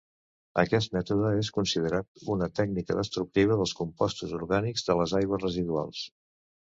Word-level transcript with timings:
Aquest 0.61 0.95
mètode 0.95 1.33
és 1.41 1.51
considerat 1.57 2.23
una 2.35 2.49
tècnica 2.61 2.97
destructiva 3.01 3.59
dels 3.61 3.75
compostos 3.83 4.35
orgànics 4.39 4.89
de 4.89 4.97
les 5.03 5.15
aigües 5.21 5.45
residuals. 5.47 6.03